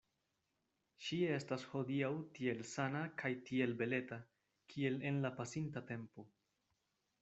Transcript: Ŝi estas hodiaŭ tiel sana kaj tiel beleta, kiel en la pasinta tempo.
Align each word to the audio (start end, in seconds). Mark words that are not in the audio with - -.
Ŝi 1.07 1.19
estas 1.33 1.65
hodiaŭ 1.73 2.09
tiel 2.39 2.65
sana 2.71 3.03
kaj 3.23 3.33
tiel 3.51 3.77
beleta, 3.85 4.21
kiel 4.75 5.01
en 5.13 5.25
la 5.29 5.37
pasinta 5.41 5.89
tempo. 5.95 6.31